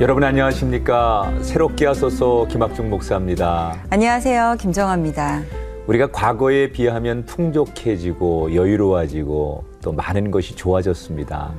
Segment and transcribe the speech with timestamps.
[0.00, 1.30] 여러분 안녕하십니까?
[1.42, 3.84] 새롭게 하소서 김학중 목사입니다.
[3.90, 4.56] 안녕하세요.
[4.58, 5.42] 김정아입니다.
[5.86, 11.52] 우리가 과거에 비하면 풍족해지고 여유로워지고 또 많은 것이 좋아졌습니다.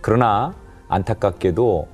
[0.00, 0.54] 그러나
[0.88, 1.86] 안타깝게도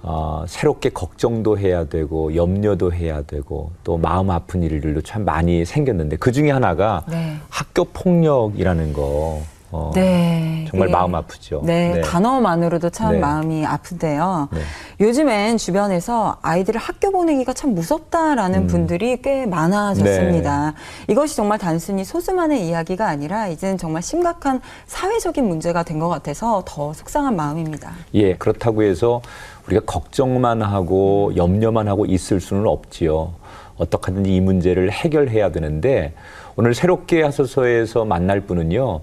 [0.00, 6.16] 어, 새롭게 걱정도 해야 되고 염려도 해야 되고 또 마음 아픈 일들도 참 많이 생겼는데
[6.16, 7.36] 그 중에 하나가 네.
[7.50, 9.42] 학교 폭력이라는 거
[9.76, 10.64] 어, 네.
[10.70, 10.92] 정말 네.
[10.92, 11.60] 마음 아프죠.
[11.64, 12.00] 네, 네.
[12.00, 13.18] 단어만으로도 참 네.
[13.18, 14.48] 마음이 아픈데요.
[14.52, 14.60] 네.
[15.00, 18.66] 요즘엔 주변에서 아이들을 학교 보내기가 참 무섭다라는 음.
[18.68, 20.70] 분들이 꽤 많아졌습니다.
[20.70, 21.12] 네.
[21.12, 26.92] 이것이 정말 단순히 소수만의 이야기가 아니라 이제는 정말 심각한 사회적인 문제가 된 것 같아서 더
[26.92, 27.92] 속상한 마음입니다.
[28.12, 29.22] 예, 그렇다고 해서
[29.66, 33.32] 우리가 걱정만 하고 염려만 하고 있을 수는 없지요.
[33.78, 36.12] 어떻게 하든지 이 문제를 해결해야 되는데
[36.54, 39.00] 오늘 새롭게 하소서에서 만날 분은요.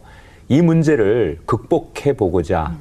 [0.49, 2.73] 이 문제를 극복해 보고자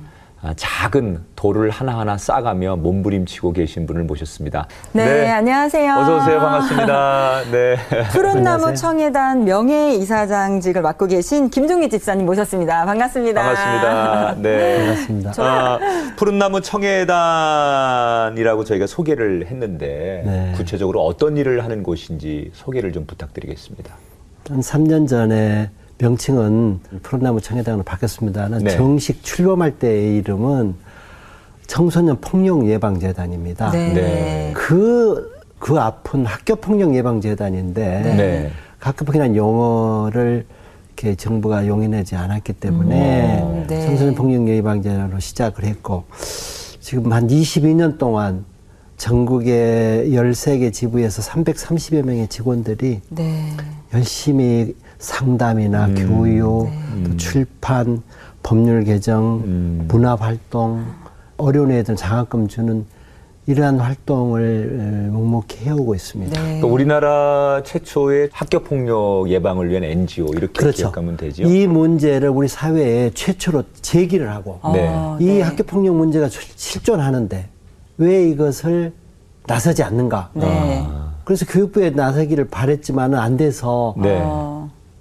[0.44, 4.66] 아, 작은 돌을 하나하나 싸가며 몸부림치고 계신 분을 모셨습니다.
[4.90, 5.94] 네, 안녕하세요.
[5.94, 6.40] 어서 오세요.
[6.40, 7.42] 반갑습니다.
[7.52, 7.76] 네.
[8.10, 8.74] 푸른나무.
[8.74, 12.84] 청해단 명예 이사장직을 맡고 계신 김종희 집사님 모셨습니다.
[12.86, 13.40] 반갑습니다.
[13.40, 14.34] 반갑습니다.
[14.38, 14.86] 네.
[15.06, 15.32] 반갑습니다.
[15.38, 15.78] 아,
[16.16, 17.04] 푸른나무 청해단이라고
[18.64, 20.52] 저희가 소개를 했는데 네.
[20.56, 23.94] 구체적으로 어떤 일을 하는 곳인지 소개를 좀 부탁드리겠습니다.
[24.48, 25.70] 한 3년 전에
[26.02, 28.70] 명칭은 푸른나무 청해당으로 바뀌었습니다는 네.
[28.70, 30.74] 정식 출범할 때의 이름은
[31.68, 33.70] 청소년 폭력 예방 재단입니다.
[33.70, 33.92] 네.
[33.92, 34.50] 네.
[34.52, 38.50] 그, 그 앞은 학교 폭력 예방 재단인데 네.
[38.80, 40.44] 학교 폭력이라는 용어를
[40.88, 43.86] 이렇게 정부가 용인하지 않았기 때문에 음, 네.
[43.86, 46.04] 청소년 폭력 예방 재단으로 시작을 했고
[46.80, 48.44] 지금 한 22년 동안
[48.96, 53.56] 전국의 13개 지부에서 330여 명의 직원들이 네.
[53.94, 55.94] 열심히 상담이나 음.
[55.96, 57.04] 교육, 네.
[57.04, 58.02] 또 출판,
[58.42, 59.84] 법률 개정, 음.
[59.88, 60.84] 문화 활동,
[61.36, 62.86] 어려운 애들 장학금 주는
[63.46, 66.40] 이러한 활동을 어, 묵묵히 해오고 있습니다.
[66.40, 66.60] 네.
[66.60, 70.76] 또 우리나라 최초의 학교 폭력 예방을 위한 NGO 이렇게 그렇죠.
[70.92, 71.42] 기억하면 되죠.
[71.42, 74.86] 이 문제를 우리 사회에 최초로 제기를 하고 네.
[74.88, 75.42] 어, 이 네.
[75.42, 77.48] 학교 폭력 문제가 실- 실존하는데
[77.98, 78.92] 왜 이것을
[79.48, 80.30] 나서지 않는가?
[80.34, 80.84] 네.
[80.86, 84.22] 아, 그래서 교육부에 나서기를 바랬지만은 안 돼서 네.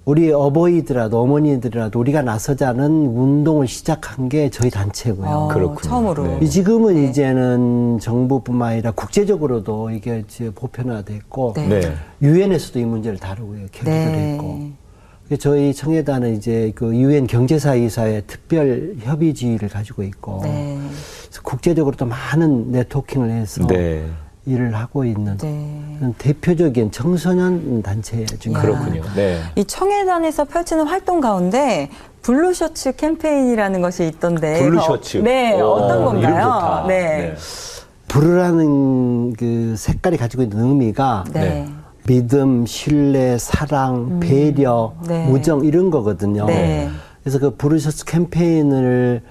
[0.02, 5.28] 어, 우리 어버이들이라도 어머니들이라도 우리가 나서자는 운동을 시작한 게 저희 단체고요.
[5.28, 5.80] 어, 그렇군요.
[5.80, 6.26] 처음으로.
[6.26, 6.38] 네.
[6.42, 11.68] 이 지금은 이제는 정부뿐만 아니라 국제적으로도 이게 이제 보편화됐고 네.
[11.68, 11.94] 네.
[12.20, 14.32] 유엔에서도 이 문제를 다루고요 계기도 네.
[14.32, 14.70] 했고
[15.26, 20.78] 그래서 저희 청해단은 이제 그 유엔 경제사이사의 특별 협의지를 가지고 있고 네.
[21.26, 24.04] 그래서 국제적으로도 많은 networking을 해서 네.
[24.44, 26.12] 일을 하고 있는 네.
[26.18, 28.60] 대표적인 청소년 단체 중에 야.
[28.60, 29.02] 그렇군요.
[29.14, 29.40] 네.
[29.54, 31.90] 이 청예단에서 펼치는 활동 가운데
[32.22, 34.58] blue 셔츠 캠페인이라는 것이 있던데.
[34.60, 35.18] blue 그 어- 셔츠.
[35.18, 36.42] 네, 오, 어떤 이런 건가요?
[36.44, 36.84] 좋다.
[36.88, 37.34] 네.
[38.08, 41.40] blue라는 그 색깔이 가지고 있는 의미가 네.
[41.40, 41.68] 네.
[42.06, 45.28] 믿음, 신뢰, 사랑, 배려, 네.
[45.30, 46.46] 우정 이런 거거든요.
[46.46, 46.90] 네.
[47.22, 49.22] 그래서 그 부르셔츠 캠페인을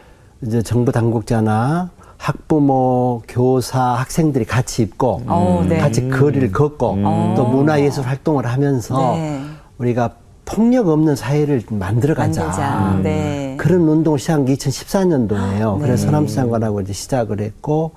[0.41, 1.89] 이제 정부 당국자나
[2.21, 5.79] 학부모, 교사, 학생들이 같이 입고 어, 네.
[5.79, 6.97] 같이 거리를 걷고
[7.35, 9.41] 또 문화예술 활동을 하면서 네.
[9.79, 10.11] 우리가
[10.45, 12.43] 폭력 없는 사회를 만들어 가자.
[12.43, 12.93] 만들자.
[12.93, 13.03] 음.
[13.03, 13.55] 네.
[13.57, 15.77] 그런 운동을 시작한 게 2014년도예요.
[15.77, 15.81] 네.
[15.81, 17.91] 그래서 서남수 장관하고 이제 시작을 했고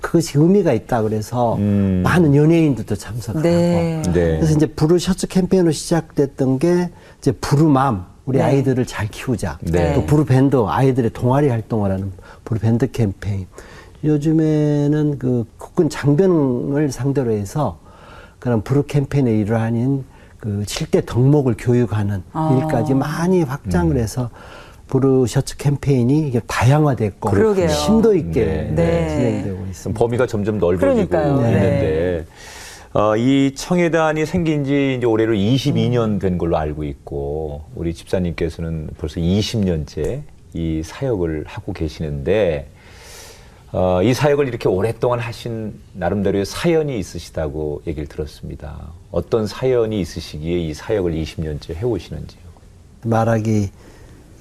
[0.00, 2.02] 그것이 의미가 있다 그래서 음.
[2.04, 4.00] 많은 연예인들도 참석하고 네.
[4.04, 4.12] 네.
[4.12, 8.44] 그래서 이제 부르 셔츠 캠페인으로 시작됐던 게 이제 부르맘 우리 네.
[8.44, 9.58] 아이들을 잘 키우자.
[9.62, 9.94] 네.
[9.94, 12.12] 또 부르 밴드 아이들의 동아리 활동을 하는
[12.44, 13.46] 부르 밴드 캠페인.
[14.04, 17.78] 요즘에는 그 국군 장병을 상대로 해서
[18.40, 20.04] 그런 부르 캠페인의 일환인
[20.38, 22.58] 그 7대 덕목을 교육하는 아.
[22.60, 24.28] 일까지 많이 확장을 해서
[24.88, 27.68] 부르 셔츠 캠페인이 이게 다양화됐고 그러게요.
[27.68, 29.08] 심도 있게 네.
[29.08, 29.98] 진행되고 좀 있습니다.
[29.98, 31.34] 범위가 점점 넓어지고 그러니까요.
[31.36, 32.26] 있는데
[32.96, 39.20] 어, 이 청해단이 생긴 지 이제 올해로 22년 된 걸로 알고 있고 우리 집사님께서는 벌써
[39.20, 40.22] 20년째
[40.54, 42.70] 이 사역을 하고 계시는데
[43.72, 48.92] 어, 이 사역을 이렇게 오랫동안 하신 나름대로의 사연이 있으시다고 얘기를 들었습니다.
[49.10, 52.40] 어떤 사연이 있으시기에 이 사역을 20년째 해오시는지요?
[53.04, 53.68] 말하기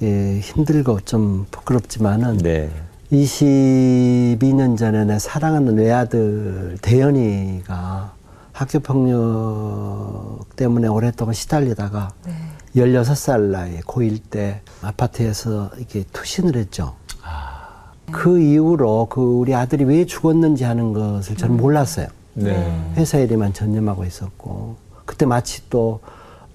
[0.01, 2.69] 예, 힘들고 좀 부끄럽지만은 네.
[3.12, 8.14] 22년 전에 내 사랑하는 외아들 대현이가
[8.55, 12.33] 학교 폭력 때문에 오랫동안 시달리다가 네.
[12.77, 16.95] 16살 나이에 고1 때 아파트에서 이렇게 투신을 했죠.
[18.11, 22.07] 그 이후로 그 우리 아들이 왜 죽었는지 하는 것을 저는 몰랐어요.
[22.33, 22.93] 네.
[22.95, 25.99] 회사 일에만 전념하고 있었고 그때 마치 또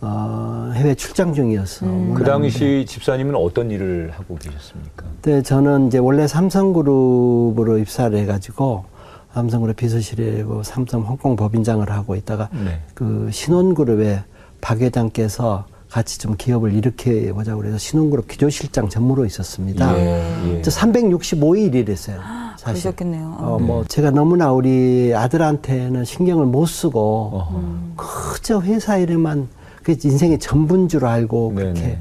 [0.01, 5.05] 어, 해외 출장 중이어서 그 몰랐는데 당시 집사님은 어떤 일을 하고 계셨습니까?
[5.05, 8.87] 그때 저는 이제 원래 삼성그룹으로 입사를 해가지고
[9.35, 12.81] 삼성그룹 비서실이고 삼성 홍콩 법인장을 하고 있다가 네.
[12.95, 14.23] 그 신혼그룹의
[14.61, 19.99] 박 회장께서 같이 좀 기업을 일으켜 보자고 그래서 신혼그룹 기조실장 전무로 있었습니다.
[19.99, 20.63] 예, 예.
[20.63, 22.21] 저 365일 일했어요.
[22.57, 22.83] 사실.
[22.83, 23.37] 그러셨겠네요.
[23.41, 27.63] 어, 뭐 제가 너무나 우리 아들한테는 신경을 못 쓰고 어허.
[27.97, 29.49] 그저 회사 일에만
[29.83, 31.55] 그 인생의 전부인 줄 알고.
[31.55, 31.99] 그렇게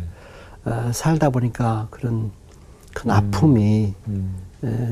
[0.66, 2.32] 어, 살다 보니까 그런
[2.94, 3.16] 큰 음.
[3.16, 3.94] 아픔이 에,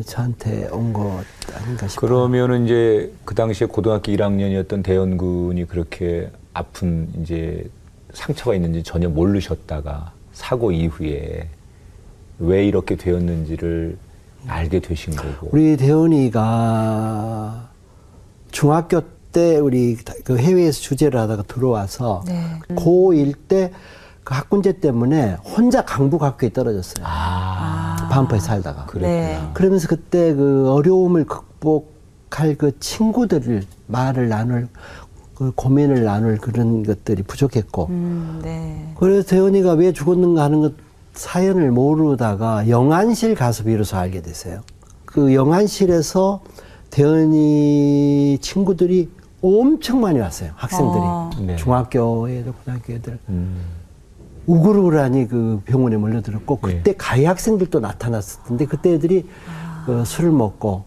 [0.06, 1.24] 저한테 온 것
[1.54, 2.10] 아닌가 싶어요.
[2.10, 7.69] 그러면은 이제 그 당시에 고등학교 1학년이었던 대현군이 그렇게 아픈 이제
[8.14, 11.50] 상처가 있는지 전혀 모르셨다가 사고 이후에
[12.40, 13.98] 왜 이렇게 되었는지를
[14.48, 15.50] 알게 되신 거고.
[15.52, 17.69] 우리 대현이가
[18.52, 19.02] 중학교
[19.34, 22.60] 때 우리 그 해외에서 주재를 하다가 들어와서 네.
[22.75, 23.72] 고1 때
[24.28, 27.06] 그 학군제 때문에 혼자 강북 학교에 떨어졌어요.
[27.08, 28.86] 아, 반포에 살다가.
[28.86, 29.08] 그랬구나.
[29.08, 29.50] 네.
[29.54, 34.68] 그러면서 그때 그 어려움을 극복할 그 친구들을 말을 나눌
[35.36, 38.92] 그 고민을 나눌 그런 것들이 부족했고 음, 네.
[38.98, 40.74] 그래서 대현이가 왜 죽었는가 하는 것
[41.14, 44.62] 사연을 모르다가 영안실 가서 비로소 알게 됐어요.
[45.06, 46.42] 그 영안실에서
[46.90, 49.10] 대현이 친구들이
[49.42, 50.52] 엄청 많이 왔어요.
[50.56, 51.30] 학생들이 어.
[51.42, 51.56] 네.
[51.56, 53.62] 중학교 애들, 고등학교 애들 음,
[54.48, 56.78] 우글우글하니 그 병원에 몰려들었고 네.
[56.78, 59.28] 그때 가해 학생들도 나타났을 텐데 그때 애들이
[59.86, 60.86] 그 술을 먹고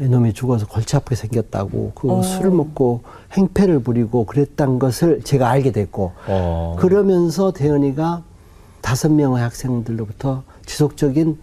[0.00, 2.22] 이놈이 죽어서 골치 아프게 생겼다고 그 어.
[2.22, 3.02] 술을 먹고
[3.32, 6.76] 행패를 부리고 그랬던 것을 제가 알게 됐고 어.
[6.78, 8.22] 그러면서 대현이가
[8.80, 11.38] 다섯 명의 학생들로부터 지속적인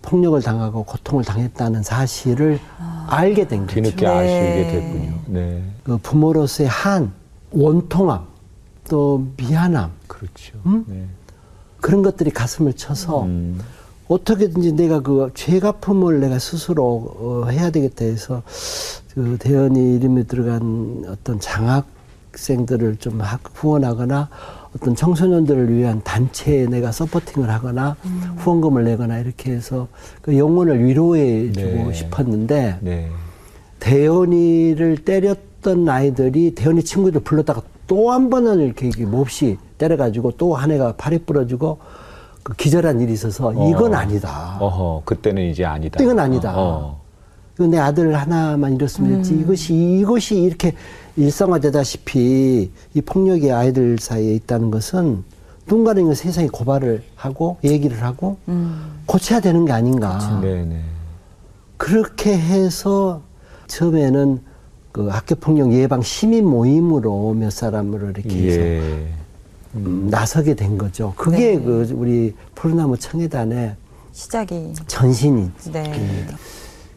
[0.00, 2.58] 폭력을 당하고 고통을 당했다는 사실을
[3.08, 3.74] 알게 된 거죠.
[3.74, 4.10] 뒤늦게 네.
[4.10, 5.14] 아시게 됐군요.
[5.26, 5.62] 네.
[5.84, 7.12] 그 부모로서의 한
[7.50, 8.27] 원통함
[8.88, 10.58] 또 미안함 그렇죠.
[10.66, 10.84] 음?
[10.88, 11.04] 네.
[11.80, 13.60] 그런 것들이 가슴을 쳐서 음.
[14.08, 16.84] 어떻게든지 내가 그 죄갚음을 내가 스스로
[17.44, 18.42] 어, 해야 되겠다 해서
[19.14, 24.28] 그 대현이 이름이 들어간 어떤 장학생들을 좀 학- 후원하거나
[24.74, 27.96] 어떤 청소년들을 위한 단체에 내가 서포팅을 하거나
[28.38, 29.88] 후원금을 내거나 이렇게 해서
[30.22, 31.92] 그 영혼을 위로해 주고 네.
[31.92, 33.10] 싶었는데 네.
[33.80, 40.94] 대현이를 때렸던 아이들이 대현이 친구들 불렀다가 또 한 번은 이렇게 이게 몹시 때려가지고 또한 애가
[40.96, 41.78] 팔이 부러지고
[42.44, 43.96] 그 기절한 일이 있어서 이건 어.
[43.96, 44.58] 아니다.
[44.60, 46.00] 어허, 그때는 이제 아니다.
[46.00, 46.54] 이건 아니다.
[46.56, 47.00] 어.
[47.58, 49.34] 내 아들 하나만 이렇으면 됐지.
[49.34, 50.74] 이것이 이것이 이렇게
[51.16, 55.24] 일상화되다시피 이 폭력이 아이들 사이에 있다는 것은
[55.66, 59.00] 누군가는 세상에 고발을 하고 얘기를 하고 음.
[59.06, 60.38] 고쳐야 되는 게 아닌가.
[60.40, 60.80] 네네.
[61.76, 63.22] 그렇게 해서
[63.66, 64.40] 처음에는
[64.98, 69.06] 그 학교 폭력 예방 시민 모임으로 몇 사람을 이렇게 해서 예.
[69.76, 71.14] 음, 나서게 된 거죠.
[71.16, 71.62] 그게 네.
[71.62, 73.76] 그 우리 푸르나무 청해단의
[74.10, 74.72] 시작이.
[74.88, 75.52] 전신이.
[75.72, 76.26] 네.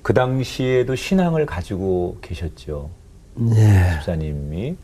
[0.02, 2.90] 그 당시에도 신앙을 가지고 계셨죠.
[3.36, 3.92] 네.
[3.98, 4.76] 집사님이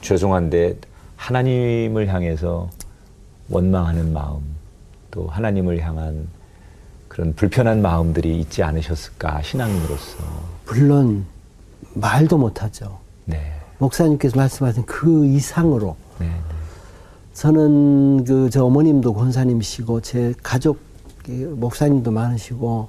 [0.00, 0.78] 죄송한데
[1.16, 2.70] 하나님을 향해서
[3.50, 4.40] 원망하는 마음
[5.10, 6.26] 또 하나님을 향한
[7.08, 10.16] 그런 불편한 마음들이 있지 않으셨을까 신앙인으로서
[10.64, 11.26] 물론
[12.00, 12.98] 말도 못하죠.
[13.24, 16.32] 네, 목사님께서 말씀하신 그 이상으로 네, 네.
[17.34, 20.78] 저는 그 저 어머님도 권사님이시고 제 가족
[21.28, 22.88] 이 목사님도 많으시고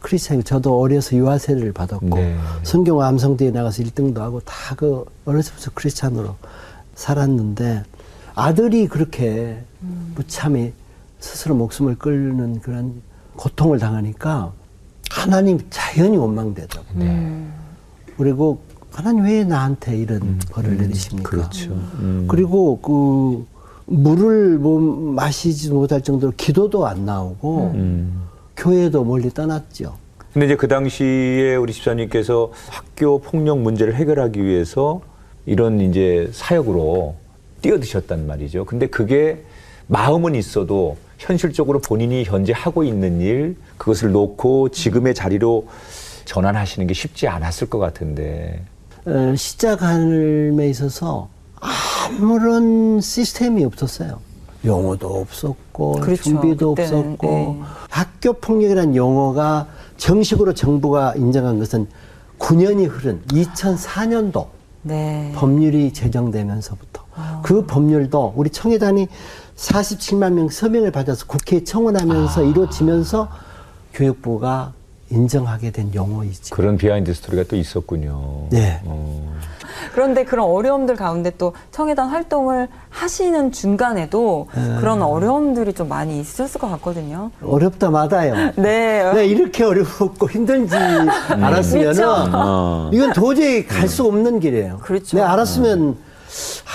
[0.00, 2.36] 크리스찬이고 저도 어려서 유아세를 받았고 네.
[2.62, 6.36] 성경 암성대에 나가서 1등도 하고 다 그 어려서부터 크리스찬으로
[6.94, 7.82] 살았는데
[8.36, 9.58] 아들이 그렇게
[10.14, 10.72] 무참히
[11.18, 13.02] 스스로 목숨을 끊는 그런
[13.36, 14.52] 고통을 당하니까
[15.10, 16.82] 하나님 자연히 원망되죠.
[16.94, 17.44] 네.
[18.20, 18.58] 그리고
[18.92, 21.30] 하나님 왜 나한테 이런 벌을 내리십니까?
[21.30, 21.70] 그렇죠.
[21.70, 22.26] 음.
[22.28, 23.46] 그리고 그
[23.86, 24.78] 물을 뭐
[25.14, 28.20] 마시지 못할 정도로 기도도 안 나오고 음.
[28.58, 29.96] 교회도 멀리 떠났죠.
[30.34, 35.00] 근데 이제 그 당시에 우리 집사님께서 학교 폭력 문제를 해결하기 위해서
[35.46, 37.14] 이런 이제 사역으로
[37.62, 38.66] 뛰어드셨단 말이죠.
[38.66, 39.42] 근데 그게
[39.86, 45.68] 마음은 있어도 현실적으로 본인이 현재 하고 있는 일 그것을 놓고 지금의 자리로
[46.30, 48.64] 전환하시는 게 쉽지 않았을 것 같은데.
[49.04, 51.28] 어, 시작함에 있어서
[51.60, 54.20] 아무런 시스템이 없었어요.
[54.64, 56.22] 용어도 없었고 그렇죠.
[56.22, 57.60] 준비도 그때는, 없었고 네.
[57.88, 61.88] 학교 폭력이라는 용어가 정식으로 정부가 인정한 것은
[62.38, 64.46] 9년이 흐른 2004년도
[64.82, 65.32] 네.
[65.34, 67.02] 법률이 제정되면서부터
[67.42, 69.08] 그 법률도 우리 청예단이
[69.56, 73.28] 47만 명 서명을 받아서 국회에 청원하면서 이루어지면서
[73.94, 74.74] 교육부가
[75.10, 76.54] 인정하게 된 용어이죠.
[76.54, 78.46] 그런 behind story가 또 있었군요.
[78.50, 78.80] 네.
[78.84, 79.34] 어.
[79.92, 84.76] 그런데 그런 어려움들 가운데 또 청해단 활동을 하시는 중간에도 네.
[84.78, 87.30] 그런 어려움들이 좀 많이 있었을 것 같거든요.
[87.42, 88.52] 어렵다 마다요.
[88.56, 89.12] 네.
[89.12, 92.30] 네, 이렇게 어렵고 힘든지 알았으면은 그렇죠.
[92.32, 92.90] 어.
[92.92, 94.78] 이건 도저히 갈수 없는 길이에요.
[94.78, 95.16] 그렇죠.
[95.16, 95.96] 네, 알았으면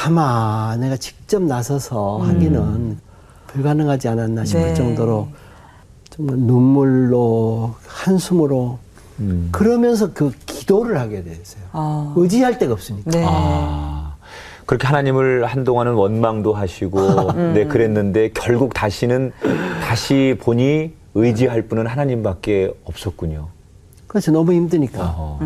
[0.06, 2.98] 아마 내가 직접 나서서 하기는
[3.48, 4.74] 불가능하지 않았나 싶을 네.
[4.74, 5.28] 정도로
[6.16, 8.80] 정말 눈물로 한숨으로
[9.20, 9.50] 음.
[9.52, 11.64] 그러면서 그 기도를 하게 됐어요.
[11.74, 12.14] 아.
[12.16, 13.12] 의지할 데가 없으니까.
[13.12, 13.24] 네.
[13.28, 14.16] 아,
[14.66, 19.34] 그렇게 하나님을 한동안은 원망도 하시고, 네, 그랬는데 결국 다시는
[19.84, 23.48] 다시 보니 의지할 분은 하나님밖에 없었군요.
[24.08, 25.04] 그래서 너무 힘드니까.
[25.04, 25.40] 어허.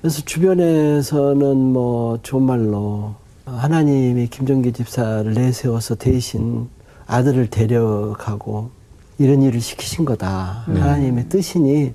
[0.00, 3.14] 그래서 주변에서는 뭐 좋은 말로
[3.46, 6.68] 하나님이 김정기 집사를 내세워서 대신
[7.06, 8.70] 아들을 데려가고
[9.18, 10.64] 이런 일을 시키신 거다.
[10.66, 11.94] 하나님의 뜻이니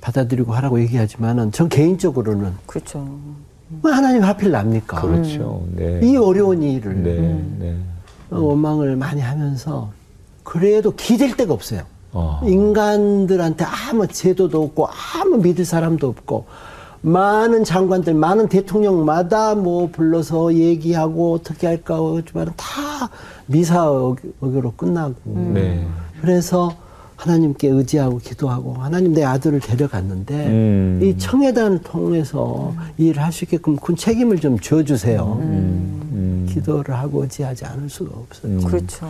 [0.00, 3.06] 받아들이고 하라고 얘기하지만은 전 개인적으로는 그렇죠.
[3.82, 5.00] 왜 하나님 하필 납니까?
[5.00, 5.64] 그렇죠.
[5.74, 6.00] 네.
[6.02, 7.76] 이 어려운 일을 네, 네.
[8.30, 9.90] 어, 원망을 많이 하면서
[10.42, 11.82] 그래도 기댈 데가 없어요.
[12.12, 12.40] 어.
[12.44, 16.44] 인간들한테 아무 제도도 없고 아무 믿을 사람도 없고
[17.00, 23.10] 많은 장관들, 많은 대통령마다 뭐 불러서 얘기하고 어떻게 할까 하지만 다
[23.46, 25.14] 미사역으로 끝나고
[25.52, 25.86] 네.
[26.24, 26.74] 그래서
[27.16, 31.00] 하나님께 의지하고 기도하고 하나님 내 아들을 데려갔는데 음.
[31.02, 35.38] 이 청해단을 통해서 이 일을 할 수 있게끔 큰 책임을 좀 져주세요.
[35.42, 36.46] 음.
[36.50, 38.58] 기도를 하고 의지하지 않을 수가 없어요.
[38.60, 39.06] 그렇죠.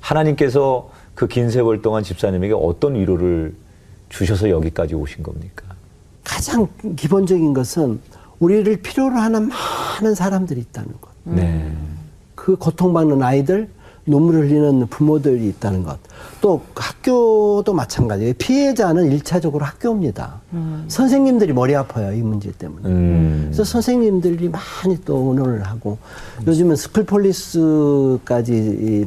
[0.00, 3.54] 하나님께서 그 긴 세월 동안 집사님에게 어떤 위로를
[4.08, 5.64] 주셔서 여기까지 오신 겁니까?
[6.24, 6.66] 가장
[6.96, 8.00] 기본적인 것은
[8.40, 11.10] 우리를 필요로 하는 많은 사람들이 있다는 것.
[11.24, 11.70] 네.
[12.34, 13.68] 그 고통받는 아이들,
[14.10, 15.98] 눈물을 흘리는 부모들이 있다는 것.
[16.40, 18.34] 또 학교도 마찬가지예요.
[18.38, 20.40] 피해자는 일차적으로 학교입니다.
[20.88, 22.12] 선생님들이 머리 아파요.
[22.12, 22.88] 이 문제 때문에.
[22.88, 23.42] 음.
[23.46, 25.98] 그래서 선생님들이 많이 또 의논을 하고
[26.46, 29.04] 요즘은 school police까지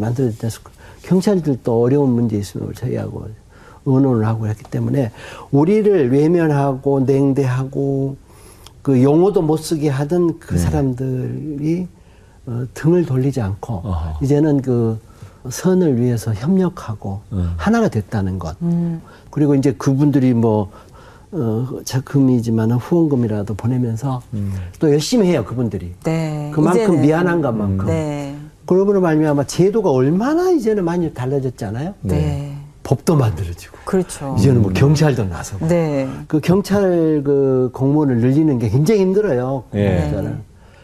[0.50, 0.72] school-
[1.04, 3.26] 경찰들도 어려운 문제 있으면 저희하고
[3.86, 5.12] 의논을 하고 했기 때문에
[5.52, 8.16] 우리를 외면하고 냉대하고
[8.82, 11.88] 그 용어도 못 쓰게 하던 그 사람들이
[12.46, 14.20] 어, 등을 돌리지 않고 어허.
[14.22, 15.00] 이제는 그
[15.50, 17.54] 선을 위해서 협력하고 음.
[17.58, 18.56] 하나가 됐다는 것.
[19.30, 20.72] 그리고 이제 그분들이 뭐
[21.32, 24.22] 어, 자금이지만 후원금이라도 보내면서
[24.80, 25.94] 또 열심히 해요 그분들이.
[26.04, 26.52] 네.
[26.54, 27.88] 그만큼 이제는- 미안한 것만큼.
[27.88, 28.36] 네.
[28.66, 31.94] 그러므로 말미암아 제도가 얼마나 이제는 많이 달라졌잖아요.
[32.02, 32.56] 네.
[32.84, 34.36] 법도 만들어지고 그렇죠.
[34.38, 36.08] 이제는 뭐 경찰도 나서고 네.
[36.28, 39.64] 그 경찰 그 공무원을 늘리는 게 굉장히 힘들어요.
[39.74, 40.02] 예.
[40.02, 40.38] 공무원을.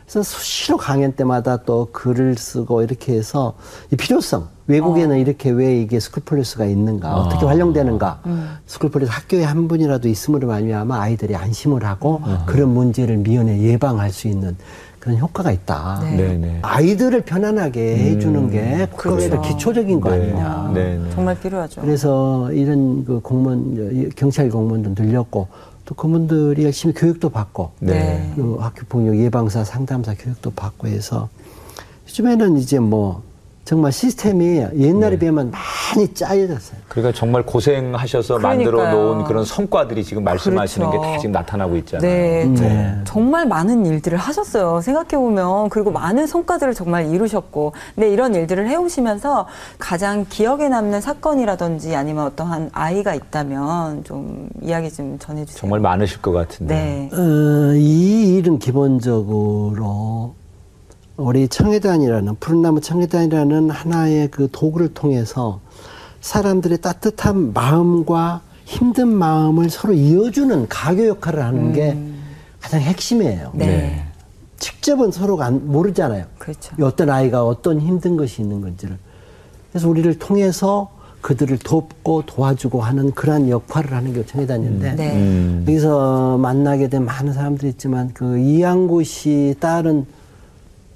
[0.10, 3.54] 그래서 수시로 강연 때마다 또 글을 쓰고 이렇게 해서
[3.92, 8.22] 이 필요성 외국에는 이렇게 왜 이게 school police가 있는가 어떻게 활용되는가
[8.66, 14.28] school police 학교에 한 분이라도 있음으로 말미암아 아이들이 안심을 하고 그런 문제를 미연에 예방할 수
[14.28, 14.58] 있는
[15.00, 16.02] 그런 효과가 있다.
[16.04, 16.16] 네.
[16.18, 16.60] 네, 네.
[16.62, 19.42] 아이들을 편안하게 해주는 게 국가의 그렇죠.
[19.42, 20.16] 기초적인 거 네.
[20.16, 20.72] 아니냐.
[20.74, 21.10] 네, 네.
[21.16, 21.82] 정말 필요하죠.
[21.82, 25.48] 그래서 이런 그 공무원 경찰 공무원도 늘렸고
[25.90, 28.32] 또 그분들이 열심히 교육도 받고 네.
[28.36, 31.30] 그 학교 폭력 예방사 상담사 교육도 받고 해서
[32.08, 33.24] 요즘에는 이제 뭐
[33.70, 35.20] 정말 시스템이 옛날에 네.
[35.20, 36.80] 비하면 많이 짜여졌어요.
[36.88, 39.14] 그러니까 정말 고생하셔서 만들어 그러니까요.
[39.14, 41.06] 놓은 그런 성과들이 지금 말씀하시는 그렇죠.
[41.08, 42.02] 게다 지금 나타나고 있잖아요.
[42.12, 42.56] 네, 음.
[42.56, 42.96] 저- 네.
[43.04, 44.82] 정말 많은 일들을 하셨어요.
[44.82, 45.70] 생각해 보면.
[45.70, 47.74] 그리고 많은 성과들을 정말 이루셨고.
[47.94, 49.46] 근데 이런 일들을 해오시면서
[49.78, 55.60] 가장 기억에 남는 사건이라든지 아니면 어떠한 아이가 있다면 좀 이야기 좀 전해주세요.
[55.60, 56.74] 정말 많으실 것 같은데.
[56.74, 57.10] 네.
[57.16, 60.34] 어, 이 일은 기본적으로
[61.20, 65.60] 우리 청해단이라는 푸른나무 청해단이라는 하나의 그 도구를 통해서
[66.22, 71.98] 사람들의 따뜻한 마음과 힘든 마음을 서로 이어주는 가교 역할을 하는 게
[72.62, 73.52] 가장 핵심이에요.
[73.54, 73.66] 네.
[73.66, 74.06] 네.
[74.60, 76.26] 직접은 서로가 안- 모르잖아요.
[76.38, 76.74] 그렇죠.
[76.80, 78.98] 이 어떤 아이가 어떤 힘든 것이 있는 건지를.
[79.72, 80.90] 그래서 우리를 통해서
[81.22, 85.14] 그들을 돕고 도와주고 하는 그러한 역할을 하는 게 청해단인데 네.
[85.16, 85.66] 음.
[85.68, 90.06] 여기서 만나게 된 많은 사람들이 있지만 그 이양구 씨 딸은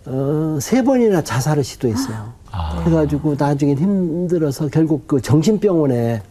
[0.05, 2.33] 어, 세 번이나 자살을 시도했어요.
[2.51, 2.83] 아.
[2.83, 6.22] 그래가지고 나중에 힘들어서 결국 그 정신병원에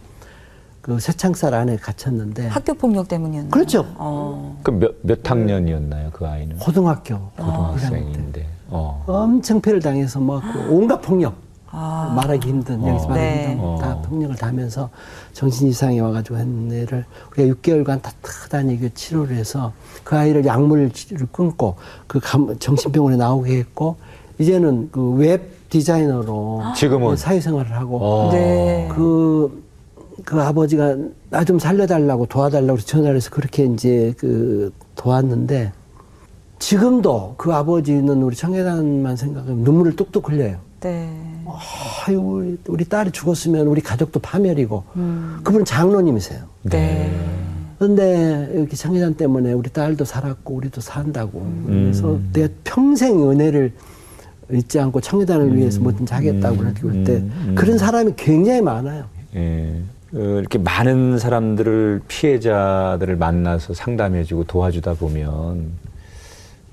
[0.81, 3.50] 그 새창살 안에 갇혔는데 학교 폭력 때문이었나요?
[3.50, 3.87] 그렇죠.
[3.97, 4.59] 어.
[4.62, 6.59] 그 몇, 몇 학년이었나요, 그 아이는?
[6.59, 8.47] 고등학교 고등학생인데.
[8.69, 9.05] 어.
[9.07, 11.35] 엄청 패를 당해서 막그 온갖 폭력
[11.73, 12.12] 아.
[12.14, 13.49] 말하기 힘든 여기서 말하기 네.
[13.52, 14.02] 힘든 다 어.
[14.02, 14.91] 폭력을 당하면서
[15.33, 17.05] 정신 이상이 와가지고 한 애를
[17.37, 19.73] 우리가 6개월간 따뜻하니 그 치료를 해서
[20.05, 20.91] 그 아이를 약물을
[21.33, 21.76] 끊고
[22.07, 23.97] 그 감- 정신병원에 나오게 했고
[24.38, 27.17] 이제는 그 웹 디자이너로 지금은?
[27.17, 28.31] 사회생활을 하고 어.
[28.33, 28.87] 네.
[28.93, 30.97] 그그 아버지가
[31.31, 35.73] 나 좀 살려달라고 도와달라고 전화를 해서 그렇게 이제 그 도왔는데
[36.59, 40.59] 지금도 그 아버지는 우리 청해단만 생각하면 눈물을 뚝뚝 흘려요.
[40.81, 41.09] 네.
[42.06, 44.85] 아유, 우리, 우리 딸이 죽었으면 우리 가족도 파멸이고.
[45.42, 46.42] 그분은 장로님이세요.
[46.62, 47.11] 네.
[47.78, 51.44] 그런데 이렇게 청해단 때문에 우리 딸도 살았고 우리도 산다고.
[51.66, 53.73] 그래서 내가 평생 은혜를
[54.52, 59.04] 잊지 않고 청해단을 위해서 뭐든지 하겠다고 그럴 때 그런 사람이 굉장히 많아요.
[59.35, 59.80] 예.
[60.14, 65.73] 어, 이렇게 많은 사람들을 피해자들을 만나서 상담해주고 도와주다 보면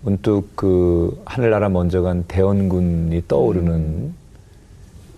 [0.01, 4.13] 문득 그 하늘나라 먼저 간 대원군이 떠오르는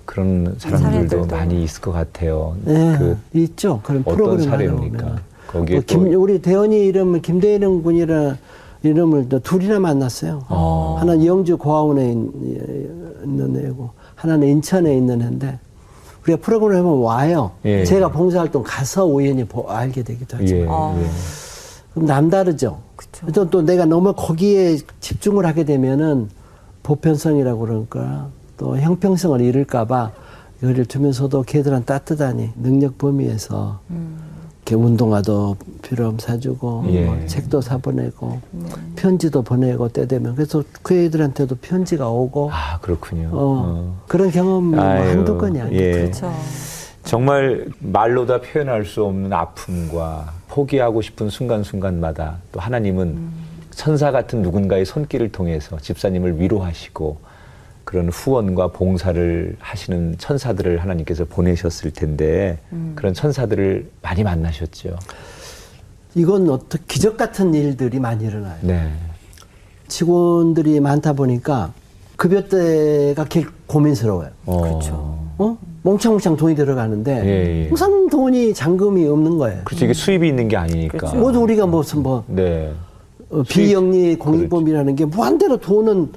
[0.06, 1.36] 그런 사람들도 사례들도.
[1.36, 2.56] 많이 있을 것 같아요.
[2.66, 3.80] 네, 그 있죠.
[3.84, 5.16] 그런 어떤 프로그램 사례입니까?
[5.48, 8.38] 거기에 뭐또 김, 우리 대원이 이름을 김대일은 군이라
[8.84, 10.44] 이름을 또 둘이나 만났어요.
[10.50, 10.98] 어.
[11.00, 15.60] 하나는 영주 고아원에 있- 있는 애고 하나는 인천에 있는 애인데
[16.24, 17.52] 우리가 프로그램 해보면 와요.
[17.66, 17.84] 예.
[17.84, 20.56] 제가 봉사활동 가서 우연히 보- 알게 되기도 하죠.
[20.56, 20.96] 예, 아.
[21.00, 21.06] 예.
[21.94, 22.80] 그럼 남다르죠.
[22.96, 23.22] 그쵸.
[23.26, 26.30] 그래서 또 내가 너무 거기에 집중을 하게 되면은
[26.84, 28.30] 보편성이라고 그러니까
[28.62, 30.12] 또 형평성을 잃을까봐
[30.62, 33.80] 이거를 주면서도 걔들은 따뜻하니 능력 범위에서
[34.58, 37.06] 이렇게 운동화도 필요하면 사주고 예.
[37.06, 38.40] 뭐 책도 사보내고
[38.96, 43.30] 편지도 보내고 때 되면 그래서 그 애들한테도 편지가 오고 아 그렇군요.
[43.30, 44.02] 어, 어.
[44.08, 44.30] 그런
[44.80, 45.82] 아유, 한두 건이 아니에요.
[45.82, 45.92] 예.
[45.94, 46.32] 그렇죠.
[47.04, 53.18] 정말 말로 다 표현할 수 없는 아픔과 포기하고 싶은 순간순간마다 또 하나님은
[53.72, 57.31] 천사 같은 누군가의 손길을 통해서 집사님을 위로하시고
[57.92, 62.58] 그런 후원과 봉사를 하시는 천사들을 하나님께서 보내셨을 텐데
[62.96, 64.96] 그런 천사들을 많이 만나셨죠.
[66.16, 68.56] 이건 어떻게 기적 같은 일들이 많이 일어나요.
[68.62, 68.90] 네.
[69.90, 71.74] 직원들이 많다 보니까
[72.16, 74.30] 급여대가 길 고민스러워요.
[74.46, 74.62] 어.
[74.62, 75.20] 그렇죠.
[75.38, 75.58] 어?
[75.84, 77.70] 몽창몽창 돈이 들어가는데 예, 예.
[77.72, 79.64] 우선 돈이 잔금이 없는 거예요.
[79.66, 79.84] 그렇죠.
[79.84, 80.98] 이게 수입이 있는 게 아니니까.
[80.98, 81.18] 그렇죠.
[81.18, 82.72] 모두 우리가 무슨 뭐 네.
[83.32, 86.14] 어, 비영리 공익범이라는 게 무한대로 돈은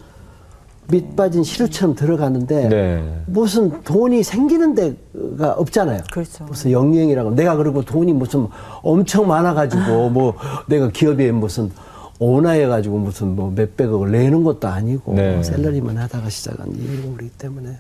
[0.88, 3.23] 밑빠진 시루처럼 들어가는데 네.
[3.26, 6.03] 무슨 돈이 생기는 데가 없잖아요.
[6.12, 6.44] 그렇죠.
[6.44, 8.47] 무슨 영리행이라고 내가 그리고 돈이 무슨
[8.83, 10.35] 엄청 많아가지고 뭐
[10.68, 11.70] 내가 기업에 무슨
[12.18, 15.42] 오나해가지고 무슨 뭐 몇백억을 내는 것도 아니고 네.
[15.42, 17.77] 샐러리만 하다가 시작한 일이기 때문에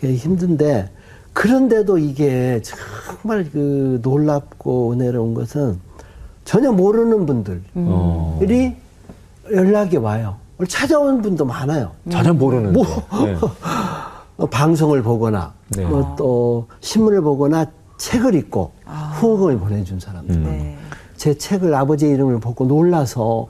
[0.00, 0.90] 그게 힘든데
[1.32, 5.78] 그런데도 이게 정말 그 놀랍고 은혜로운 것은
[6.44, 8.40] 전혀 모르는 분들이 어.
[9.52, 10.36] 연락이 와요.
[10.64, 11.92] 찾아온 분도 많아요.
[12.10, 12.72] 전혀 모르는.
[12.72, 12.84] 뭐.
[13.24, 13.36] 네.
[14.38, 15.84] 어, 방송을 보거나 네.
[15.84, 17.66] 뭐 또 신문을 보거나
[17.98, 18.72] 책을 읽고
[19.20, 20.34] 후원금을 보내준 사람들.
[20.36, 20.44] 음.
[20.44, 20.78] 네.
[21.16, 23.48] 제 책을 아버지 이름을 보고 놀라서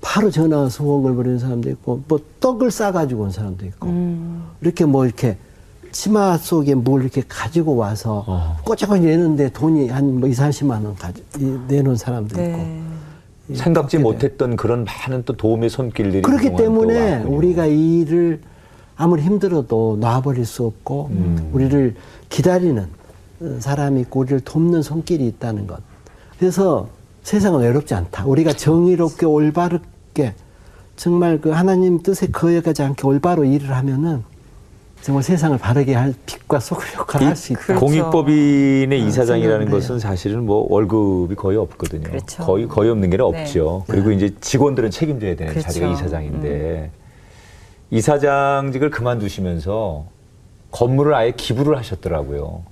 [0.00, 4.44] 바로 전화 와서 후원금을 보내는 사람도 있고 뭐 떡을 싸가지고 온 사람도 있고 음.
[4.60, 5.36] 이렇게 뭐 이렇게
[5.92, 8.56] 치마 속에 뭘 이렇게 가지고 와서 어.
[8.64, 12.82] 꼬치꼬치 내는데 돈이 한 뭐 2, 30만 원 가지, 이- 내놓은 사람도 있고 네.
[13.54, 14.02] 생각지 그렇게 돼요.
[14.02, 17.22] 못했던 그런 많은 또 도움의 손길들이 그렇기 때문에.
[17.24, 18.40] 우리가 이 일을
[18.96, 21.50] 아무리 힘들어도 놔버릴 수 없고 음.
[21.52, 21.94] 우리를
[22.28, 22.86] 기다리는
[23.40, 25.80] 어, 사람이 있고 우리를 돕는 손길이 있다는 것.
[26.38, 26.88] 그래서
[27.22, 28.26] 세상은 외롭지 않다.
[28.26, 30.34] 우리가 정의롭게 올바르게
[30.96, 34.22] 정말 그 하나님 뜻에 거역하지 않게 올바로 일을 하면은
[35.02, 37.62] 정말 세상을 바르게 할 빛과 소금 역할을 할 수 있다.
[37.62, 37.86] 그렇죠.
[37.86, 42.02] 공익법인의 이사장이라는 생각을 것은 사실은 뭐 월급이 거의 없거든요.
[42.02, 42.42] 그렇죠.
[42.44, 43.84] 거의 거의 없는 게 없죠.
[43.86, 43.92] 네.
[43.92, 45.68] 그리고 이제 직원들은 책임져야 되는 그렇죠.
[45.68, 46.90] 자리가 이사장인데
[47.90, 50.04] 이사장직을 그만두시면서
[50.70, 52.62] 건물을 아예 기부를 하셨더라고요.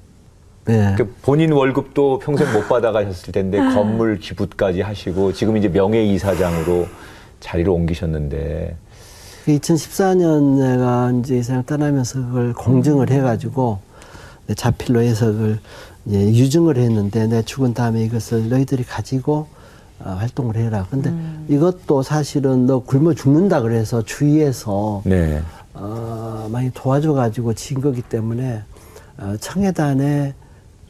[0.66, 0.94] 네.
[0.98, 6.86] 그 본인 월급도 평생 못 받아가셨을 텐데 건물 기부까지 하시고 지금 이제 명예 이사장으로
[7.40, 8.76] 자리를 옮기셨는데
[9.56, 13.78] 2014년 내가 이제 이사장 떠나면서 그걸 공증을 해가지고
[14.46, 15.58] 내 자필로 해서 그걸
[16.06, 19.46] 이제 유증을 했는데 내 죽은 다음에 이것을 너희들이 가지고
[20.00, 20.86] 어, 활동을 해라.
[20.90, 21.12] 근데
[21.48, 25.42] 이것도 사실은 너 굶어 죽는다 그래서 주위에서 네.
[25.74, 28.62] 어, 많이 도와줘가지고 진 거기 때문에
[29.18, 30.34] 어, 청해단에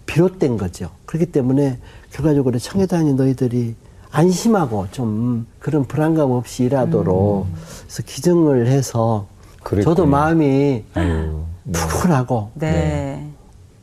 [0.07, 0.91] 비롯된 거죠.
[1.07, 1.79] 그렇기 때문에
[2.11, 3.75] 결과적으로 청해단이 너희들이
[4.11, 7.47] 안심하고 좀 그런 불안감 없이 일하도록
[7.83, 9.27] 그래서 기증을 해서
[9.63, 9.95] 그랬군요.
[9.95, 11.43] 저도 마음이 아유.
[11.65, 11.73] 네.
[11.73, 13.25] 푸근하고 네.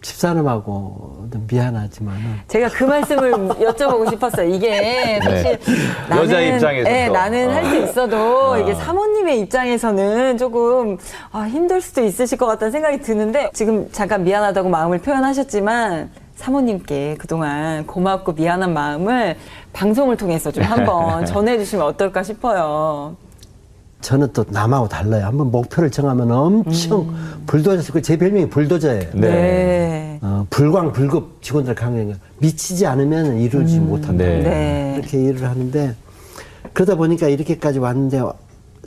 [0.02, 4.48] 집사람하고 미안하지만은 제가 그 말씀을 여쭤보고 싶었어요.
[4.50, 6.16] 이게 사실 네.
[6.18, 6.90] 여자 입장에서도.
[6.90, 8.58] 네, 나는 할 수 있어도 아.
[8.60, 10.98] 이게 사모님의 입장에서는 조금
[11.32, 17.86] 아, 힘들 수도 있으실 것 같다는 생각이 드는데 지금 잠깐 미안하다고 마음을 표현하셨지만 사모님께 그동안
[17.88, 19.36] 고맙고 미안한 마음을
[19.74, 23.16] 방송을 통해서 좀 한번 전해주시면 어떨까 싶어요.
[24.02, 25.26] 저는 또 남하고 달라요.
[25.26, 27.12] 한번 목표를 정하면 엄청
[27.48, 29.10] 불도저, 제 별명이 불도저예요.
[29.14, 29.20] 네.
[29.20, 30.20] 네.
[30.22, 34.24] 어, 어, 불광 불급 직원들 강령 미치지 않으면 이루지 못한다.
[34.24, 34.44] 네.
[34.44, 34.96] 네.
[35.00, 35.96] 이렇게 일을 하는데
[36.74, 38.22] 그러다 보니까 이렇게까지 왔는데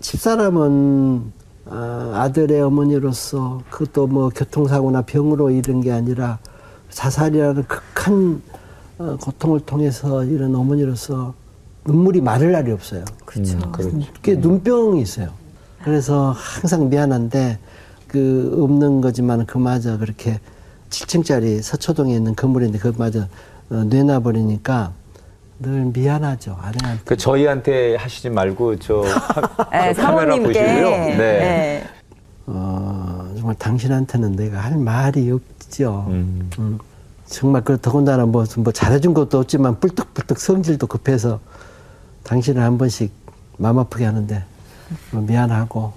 [0.00, 1.32] 집사람은
[1.70, 6.38] 아, 아들의 어머니로서 그것도 뭐 교통사고나 병으로 이런 게 아니라
[6.90, 8.42] 자살이라는 극한
[8.98, 11.34] 어, 고통을 통해서 이런 어머니로서
[11.84, 13.04] 눈물이 마를 날이 없어요.
[13.24, 13.58] 그렇죠.
[13.72, 15.28] 그게 눈병이 있어요.
[15.82, 17.58] 그래서 항상 미안한데
[18.08, 20.40] 그 없는 거지만 그마저 그렇게
[20.90, 23.20] 7층짜리 서초동에 있는 건물인데 그마저
[23.70, 24.92] 어, 내놔버리니까
[25.60, 27.02] 늘 미안하죠 아내한테.
[27.04, 30.46] 그 저희한테 하시지 말고 저, 카, 네, 저 카메라 사모님께.
[30.46, 30.90] 보시고요.
[30.90, 31.16] 네.
[31.16, 31.84] 네.
[32.50, 36.06] 어, 정말 당신한테는 내가 할 말이 없죠.
[36.08, 36.50] 음.
[36.58, 36.78] 음,
[37.26, 41.40] 정말 그 더군다나 뭐, 뭐 잘해준 것도 없지만 뿔떡뿔떡 성질도 급해서
[42.24, 43.12] 당신을 한 번씩
[43.58, 44.44] 마음 아프게 하는데
[45.10, 45.92] 뭐 미안하고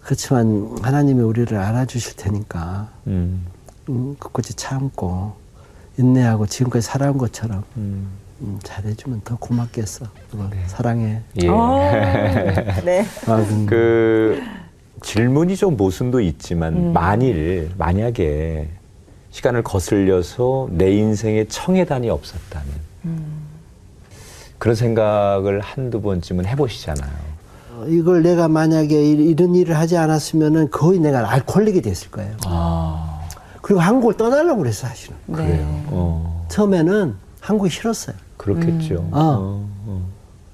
[0.00, 3.46] 그렇지만 하나님이 우리를 알아주실 테니까 음.
[3.88, 5.34] 음, 끝까지 참고
[5.96, 8.08] 인내하고 지금까지 살아온 것처럼 음.
[8.40, 10.06] 음, 잘해주면 더 고맙겠어.
[10.32, 11.22] 어, 사랑해.
[11.40, 11.48] 예.
[11.48, 11.78] 어,
[12.84, 13.06] 네.
[13.26, 14.42] 아, 음, 그
[15.08, 16.92] 질문이 좀 모순도 있지만 음.
[16.94, 18.68] 만일 만약에
[19.30, 22.68] 시간을 거슬려서 내 인생에 청해단이 없었다면
[23.04, 23.24] 음.
[24.58, 27.10] 그런 생각을 한두 번쯤은 해보시잖아요.
[27.72, 32.34] 어, 이걸 내가 만약에 이- 이런 일을 하지 않았으면은 거의 내가 알코올릭이 됐을 거예요.
[32.46, 33.20] 아
[33.60, 35.16] 그리고 한국을 떠나려고 그랬어, 사실은.
[35.30, 35.48] 그래요.
[35.48, 35.84] 네.
[35.88, 38.16] 어, 처음에는 한국이 싫었어요.
[38.38, 38.94] 그렇겠죠.
[38.94, 39.08] 음.
[39.12, 39.18] 어.
[39.20, 40.02] 어, 어.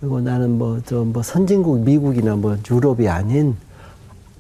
[0.01, 3.55] 그리고 나는 뭐, 저, 뭐, 선진국, 미국이나 뭐, 유럽이 아닌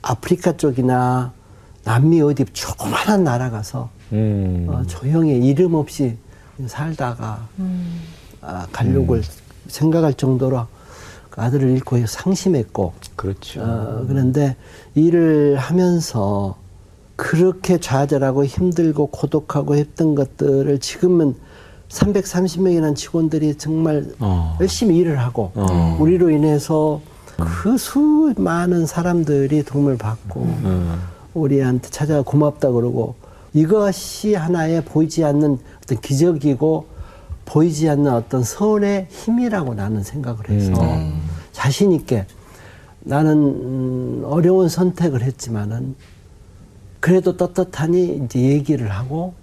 [0.03, 1.33] 아프리카 쪽이나
[1.85, 4.67] 남미 어디 조그만한 나라 가서 음.
[4.69, 6.17] 어, 조용히 이름 없이
[6.67, 7.47] 살다가
[8.43, 9.19] 아, 가려고
[9.69, 10.67] 생각할 정도로
[11.31, 13.63] 그 아들을 잃고 상심했고 그렇죠.
[13.63, 14.57] 어, 그런데
[14.95, 16.57] 일을 하면서
[17.17, 21.35] 그렇게 좌절하고 힘들고 고독하고 했던 것들을 지금은
[21.91, 24.57] 330명이라는 직원들이 정말 어.
[24.61, 25.97] 열심히 일을 하고 어.
[26.01, 27.01] 우리로 인해서
[27.41, 31.01] 그 수많은 사람들이 도움을 받고 음.
[31.35, 33.15] 우리한테 찾아와 고맙다 그러고
[33.53, 36.87] 이것이 하나의 보이지 않는 어떤 기적이고
[37.45, 41.21] 보이지 않는 어떤 선의 힘이라고 나는 생각을 해서 음.
[41.53, 42.27] 자신 있게
[43.01, 45.97] 나는 음, 어려운 선택을 했지만은
[47.01, 49.35] 그래도 떳떳하니 이제 얘기를 하고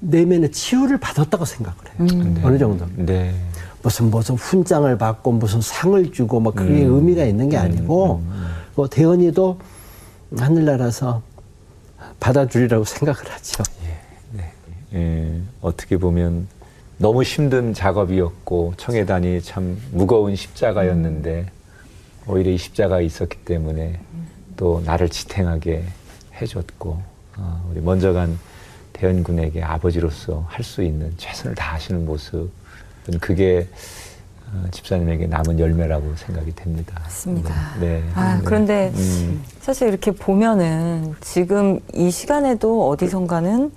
[0.00, 2.22] 내면의 치유를 받았다고 생각을 해요.
[2.34, 2.40] 네.
[2.44, 2.86] 어느 정도.
[2.96, 3.34] 네.
[3.82, 6.94] 무슨 무슨 훈장을 받고 무슨 상을 주고 뭐 그게 음.
[6.94, 8.22] 의미가 있는 게 아니고
[8.74, 9.58] 뭐 대언이도
[10.36, 11.22] 하늘나라서
[12.20, 13.62] 받아주리라고 생각을 하죠.
[14.32, 14.52] 네.
[14.94, 16.48] 예, 어떻게 보면
[16.96, 21.46] 너무 힘든 작업이었고 청해단이 참 무거운 십자가였는데
[22.26, 24.00] 오히려 이 십자가 있었기 때문에
[24.56, 25.84] 또 나를 지탱하게
[26.40, 27.00] 해줬고
[27.36, 28.38] 어, 우리 먼저 간
[28.98, 32.50] 대현군에게 아버지로서 할 수 있는 최선을 다하시는 모습
[33.06, 33.68] 저는 그게
[34.52, 36.98] 어, 집사님에게 남은 열매라고 생각이 됩니다.
[37.02, 37.54] 맞습니다.
[37.80, 38.02] 네.
[38.14, 38.42] 아, 네.
[38.44, 39.42] 그런데 음.
[39.60, 43.72] 사실 이렇게 보면은 지금 이 시간에도 어디선가는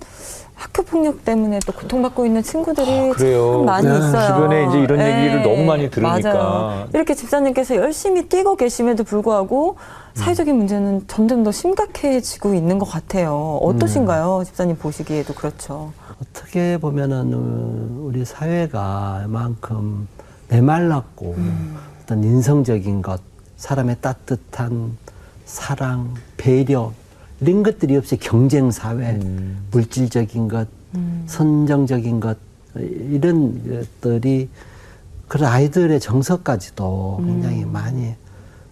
[0.54, 3.52] 학교 폭력 때문에 또 고통받고 있는 친구들이 아, 그래요.
[3.52, 3.98] 참 많이 네.
[3.98, 4.26] 있어요.
[4.34, 6.32] 주변에 이제 이런 얘기를 너무 많이 들으니까.
[6.32, 6.88] 맞아요.
[6.94, 9.76] 이렇게 집사님께서 열심히 뛰고 계심에도 불구하고
[10.14, 13.58] 사회적인 문제는 점점 더 심각해지고 있는 것 같아요.
[13.62, 14.42] 어떠신가요?
[14.44, 15.92] 집사님 보시기에도 그렇죠.
[16.20, 20.06] 어떻게 보면은 어, 우리 사회가 이만큼
[20.48, 21.34] 메말랐고
[22.02, 23.20] 어떤 인성적인 것,
[23.56, 24.96] 사람의 따뜻한
[25.44, 26.92] 사랑, 배려
[27.42, 29.18] 이런 것들이 없이 경쟁 사회,
[29.72, 30.68] 물질적인 것,
[31.26, 32.38] 선정적인 것
[32.76, 34.48] 이런 것들이
[35.26, 38.14] 그런 아이들의 정서까지도 굉장히 많이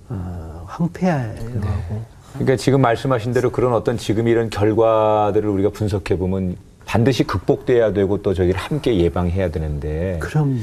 [0.08, 2.04] 어, 황폐하고.
[2.34, 8.22] 그러니까 지금 말씀하신 대로 그런 어떤 지금 이런 결과들을 우리가 분석해 보면 반드시 극복돼야 되고
[8.22, 10.60] 또 저기를 함께 예방해야 되는데 그럼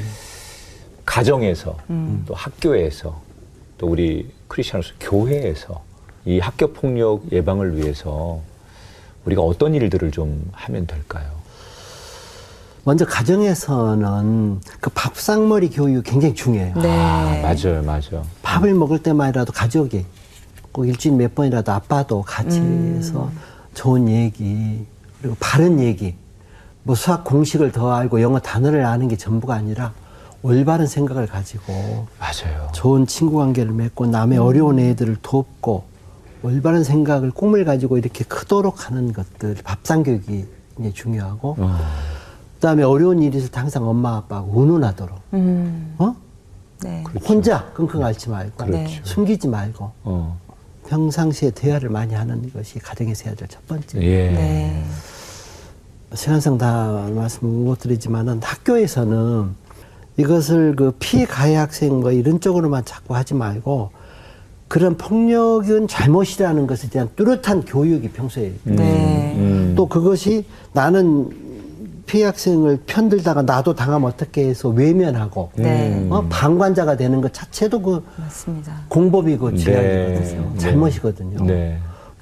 [1.05, 1.77] 가정에서
[2.25, 3.21] 또 학교에서
[3.77, 5.86] 또 우리 크리스천으로서 교회에서
[6.27, 8.41] 이 학교 폭력 예방을 위해서
[9.23, 11.25] 우리가 어떤 일들을 좀 하면 될까요?
[12.83, 16.75] 먼저 가정에서는 그 밥상머리 교육 굉장히 중요해요.
[16.81, 16.89] 네.
[16.89, 18.25] 아, 맞아요, 맞아요.
[18.41, 20.05] 밥을 먹을 때만이라도 가족이
[20.73, 23.31] 꼭 일주일 몇 번이라도 아빠도 같이 해서
[23.73, 24.85] 좋은 얘기
[25.21, 26.15] 그리고 바른 얘기
[26.83, 29.93] 뭐 수학 공식을 더 알고 영어 단어를 아는 게 전부가 아니라
[30.41, 32.69] 올바른 생각을 가지고 맞아요.
[32.73, 35.95] 좋은 친구 관계를 맺고 남의 어려운 애들을 돕고
[36.47, 41.77] 올바른 생각을 꿈을 가지고 이렇게 크도록 하는 것들 밥상 교육이 굉장히 중요하고 어,
[42.55, 46.15] 그다음에 어려운 일이 있을 때 항상 엄마 아빠하고 의논하도록 음, 어
[46.83, 47.03] 네.
[47.27, 49.01] 혼자 끙끙 앓지 말고 그렇죠.
[49.03, 50.39] 숨기지 말고 어,
[50.87, 54.01] 평상시에 대화를 많이 하는 것이 가정에서 해야 될 첫 번째.
[54.01, 54.31] 예.
[54.31, 54.83] 네.
[56.13, 59.49] 시간상 다 말씀 못 드리지만은 학교에서는
[60.15, 63.91] 이것을 그 피가해 학생 뭐 이런 쪽으로만 자꾸 하지 말고
[64.67, 69.33] 그런 폭력은 잘못이라는 것에 대한 뚜렷한 교육이 평소에 네.
[69.37, 69.73] 음.
[69.77, 71.29] 또 그것이 나는
[72.05, 76.07] 피해 학생을 편들다가 나도 당하면 어떻게 해서 외면하고 네.
[76.09, 78.81] 어, 방관자가 되는 것 자체도 그 맞습니다.
[78.87, 79.57] 공법이고 네.
[79.57, 80.51] 죄악이거든요.
[80.53, 80.57] 네.
[80.57, 81.45] 잘못이거든요.
[81.45, 81.77] 네.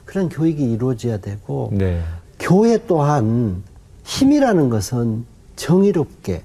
[0.06, 2.02] 그런 교육이 이루어져야 되고 네.
[2.40, 3.64] 교회 또한
[4.04, 6.44] 힘이라는 것은 정의롭게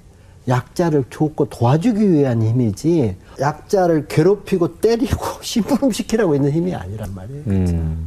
[0.49, 7.43] 약자를 돕고 도와주기 위한 힘이지 약자를 괴롭히고 때리고 심부름시키라고 있는 힘이 아니란 말이에요.
[7.47, 8.07] 음.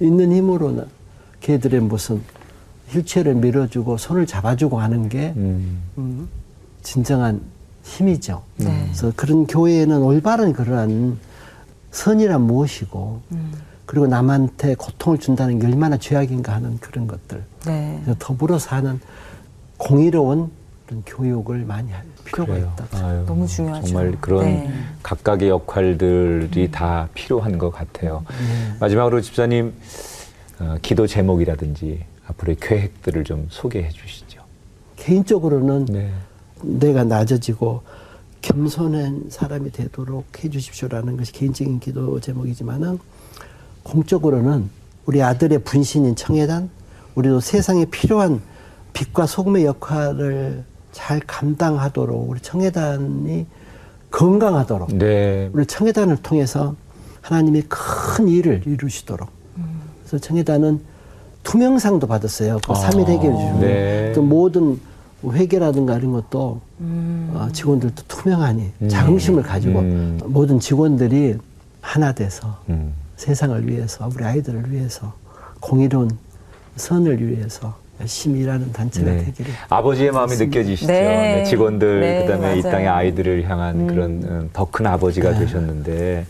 [0.00, 0.84] 있는 힘으로는
[1.40, 2.22] 걔들의 무슨
[2.88, 5.82] 휠체어를 밀어주고 손을 잡아주고 하는 게 음.
[5.98, 6.28] 음,
[6.82, 7.40] 진정한
[7.84, 8.42] 힘이죠.
[8.56, 8.82] 네.
[8.84, 11.18] 그래서 그런 교회에는 올바른 그러한
[11.90, 13.52] 선이란 무엇이고 음.
[13.86, 18.02] 그리고 남한테 고통을 준다는 게 얼마나 죄악인가 하는 그런 것들 네.
[18.18, 19.00] 더불어서 하는
[19.76, 20.50] 공의로운
[20.92, 22.72] 그런 교육을 많이 할 필요가 그래요.
[22.74, 23.06] 있다.
[23.06, 23.86] 아유, 너무 중요하죠.
[23.86, 24.72] 정말 그런 네.
[25.02, 28.24] 각각의 역할들이 다 필요한 것 같아요.
[28.28, 28.76] 네.
[28.78, 29.72] 마지막으로 집사님
[30.60, 34.42] 어, 기도 제목이라든지 앞으로의 계획들을 좀 소개해 주시죠.
[34.96, 36.12] 개인적으로는 네.
[36.62, 37.82] 내가 낮아지고
[38.42, 42.98] 겸손한 사람이 되도록 해 주십시오라는 것이 개인적인 기도 제목이지만은
[43.82, 44.68] 공적으로는
[45.06, 46.70] 우리 아들의 분신인 청해단
[47.14, 48.40] 우리도 세상에 필요한
[48.92, 53.46] 빛과 소금의 역할을 잘 감당하도록 우리 청해단이
[54.10, 55.50] 건강하도록 네.
[55.52, 56.76] 우리 청해단을 통해서
[57.22, 59.28] 하나님이 큰 일을 이루시도록
[60.02, 60.80] 그래서 청해단은
[61.42, 62.58] 투명상도 받았어요.
[62.64, 63.60] 그 아, 3일 해결 중.
[63.60, 64.12] 네.
[64.14, 64.78] 또 모든
[65.24, 70.20] 회계라든가 이런 것도 어, 직원들도 투명하니 자긍심을 가지고 음.
[70.26, 71.38] 모든 직원들이
[71.80, 72.92] 하나 돼서 음.
[73.16, 75.14] 세상을 위해서 우리 아이들을 위해서
[75.60, 76.10] 공의로운
[76.76, 79.24] 선을 위해서 열심히 일하는 단체가 네.
[79.24, 80.88] 되기를 아버지의 마음이 느껴지시죠.
[80.92, 81.36] 네.
[81.36, 82.72] 네, 직원들 네, 그다음에 이 맞아요.
[82.72, 86.26] 땅의 아이들을 향한 그런 더 큰 아버지가 되셨는데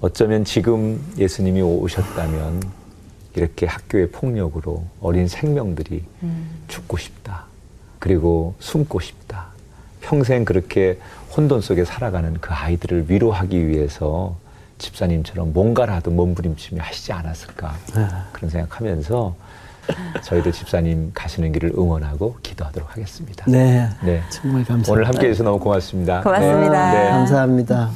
[0.00, 2.62] 어쩌면 지금 예수님이 오셨다면
[3.34, 6.04] 이렇게 학교의 폭력으로 어린 생명들이
[6.68, 7.44] 죽고 싶다.
[7.98, 9.46] 그리고 숨고 싶다.
[10.00, 10.98] 평생 그렇게
[11.36, 14.36] 혼돈 속에 살아가는 그 아이들을 위로하기 위해서
[14.78, 17.74] 집사님처럼 뭔가라도 몸부림치며 하시지 않았을까
[18.32, 19.34] 그런 생각하면서
[20.22, 23.44] 저희도 집사님 가시는 길을 응원하고 기도하도록 하겠습니다.
[23.48, 24.22] 네, 네.
[24.30, 24.92] 정말 감사합니다.
[24.92, 26.22] 오늘 함께 해주셔서 너무 고맙습니다.
[26.22, 26.92] 고맙습니다.
[26.92, 27.10] 네.
[27.10, 27.90] 감사합니다.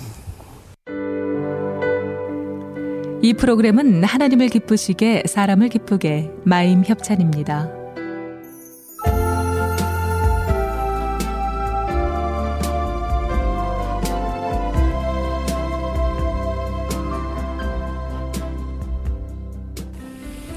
[3.24, 7.81] 이 프로그램은 하나님을 기쁘시게 사람을 기쁘게 마임 협찬입니다.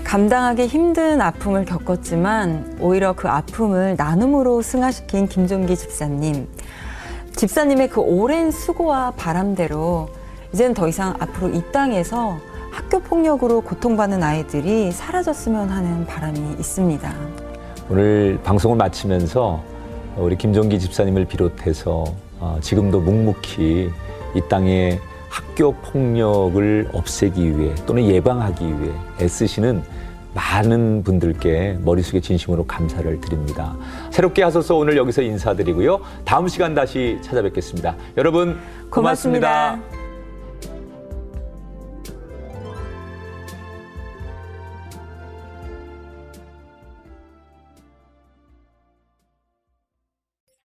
[0.05, 6.47] 감당하기 힘든 아픔을 겪었지만 오히려 그 아픔을 나눔으로 승화시킨 김종기 집사님.
[7.35, 10.07] 집사님의 그 오랜 수고와 바람대로
[10.53, 12.37] 이제는 더 이상 앞으로 이 땅에서
[12.71, 17.13] 학교 폭력으로 고통받는 아이들이 사라졌으면 하는 바람이 있습니다.
[17.89, 19.61] 오늘 방송을 마치면서
[20.17, 22.05] 우리 김종기 집사님을 비롯해서
[22.39, 23.89] 어, 지금도 묵묵히
[24.35, 24.99] 이 땅에
[25.35, 29.83] 학교 폭력을 없애기 위해 또는 예방하기 위해 애쓰시는
[30.33, 33.75] 많은 분들께 머릿속에 진심으로 감사를 드립니다.
[34.11, 35.99] 새롭게 하소서 오늘 여기서 인사드리고요.
[36.23, 37.95] 다음 시간 다시 찾아뵙겠습니다.
[38.17, 38.57] 여러분
[38.89, 39.71] 고맙습니다.
[39.71, 39.94] 고맙습니다.